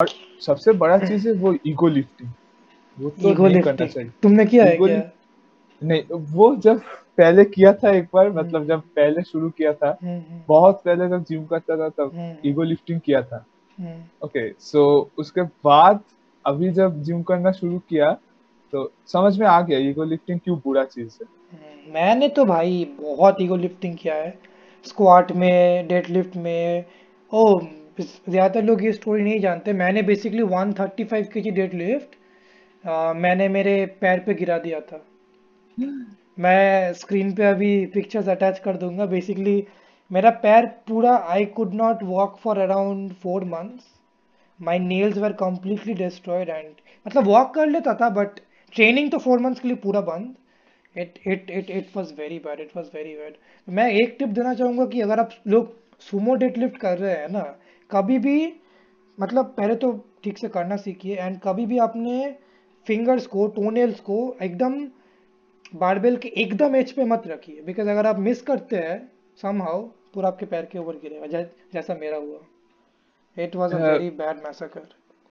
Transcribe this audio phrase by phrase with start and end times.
[0.00, 0.08] और
[0.40, 2.30] सबसे बड़ा चीज़ है वो ईगो लिफ्टिंग
[2.98, 5.00] वो तो ईगो नहीं करना चाहिए। तुमने किया है क्या?
[5.82, 6.80] नहीं वो जब
[7.18, 10.80] पहले किया था एक बार हम्म। मतलब जब पहले शुरू किया था हम्म हम्म। बहुत
[10.84, 13.44] पहले जब जिम करता था तब हम्म। ईगो लिफ्टिंग किया था।
[13.78, 14.84] हम्म। ओके सो
[15.18, 16.00] उसके बाद
[16.44, 18.12] अभी जब जिम करना शुरू किया
[18.72, 22.84] तो समझ में आ गया ईगो लिफ्टिंग क्यों बुरा चीज़ है। हम्म, मैंने तो भाई
[23.00, 24.30] बहुत ईगो लिफ्टिंग किया है।
[24.84, 26.84] स्क्वाट में डेडलिफ्ट में
[27.32, 27.58] ओ
[28.00, 32.16] ज़्यादातर लोग ये स्टोरी नहीं जानते। मैंने बेसिकली 135 केजी डेडलिफ्ट
[33.16, 35.04] मैंने मेरे पैर पे गिरा दिया था।
[36.38, 39.62] मैं स्क्रीन पे अभी पिक्चर्स अटैच कर दूँगा। बेसिकली
[40.10, 43.86] मेरा पैर पूरा I could not walk for around four months
[44.60, 46.70] my nails were completely destroyed and
[47.06, 48.40] मतलब वॉक कर लेता था बट
[48.72, 50.34] ट्रेनिंग तो फोर मंथ्स के लिए पूरा बंद।
[50.94, 53.34] It it it it was very bad it was very bad
[53.68, 55.76] मैं एक टिप देना चाहूँगा कि अगर आप लोग
[56.10, 57.44] सुमो डेडलिफ्ट कर रहे हैं ना
[57.90, 58.36] कभी भी
[59.18, 59.92] मतलब पहले तो
[60.24, 62.36] ठीक से करना सीखिए एंड कभी भी अपने
[62.86, 64.78] फिंगर्स को टोनेल्स को एकदम
[65.74, 68.98] बारबेल के एकदम एच पे मत रखिए बिकॉज़ अगर आप मिस करते हैं
[69.42, 69.82] समहाउ
[70.14, 72.38] पूरा आपके पैर के ऊपर गिरेगा जै, जैसा मेरा हुआ।
[73.36, 74.88] It was a a, very bad massacre